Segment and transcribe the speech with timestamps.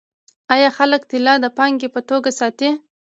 [0.53, 2.69] آیا خلک طلا د پانګې په توګه ساتي؟